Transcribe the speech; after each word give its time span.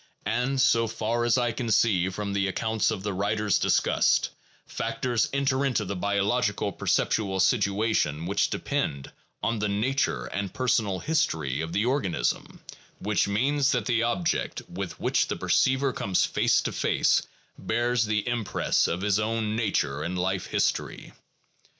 And 0.25 0.59
so 0.59 0.87
far 0.87 1.25
as 1.25 1.37
I 1.37 1.51
can 1.51 1.69
see 1.69 2.09
from 2.09 2.33
the 2.33 2.47
accounts 2.47 2.89
of 2.89 3.03
the 3.03 3.13
writers 3.13 3.59
discussed, 3.59 4.31
factors 4.65 5.29
enter 5.31 5.63
into 5.63 5.85
the 5.85 5.95
biological 5.95 6.71
perceptual 6.71 7.39
situation 7.39 8.25
which 8.25 8.49
depend 8.49 9.11
on 9.43 9.59
the 9.59 9.69
nature 9.69 10.25
and 10.25 10.51
personal 10.51 10.97
history 11.01 11.61
of 11.61 11.71
the 11.71 11.85
organism, 11.85 12.61
which 12.97 13.27
means 13.27 13.73
that 13.73 13.85
the 13.85 14.01
object 14.01 14.63
with 14.67 14.99
which 14.99 15.27
the 15.27 15.35
perceiver 15.35 15.93
comes 15.93 16.25
face 16.25 16.61
to 16.61 16.71
face 16.71 17.21
bears 17.59 18.05
the 18.05 18.27
impress 18.27 18.87
of 18.87 19.01
his 19.01 19.19
own 19.19 19.55
nature 19.55 20.01
and 20.01 20.17
life 20.17 20.47
history. 20.47 21.13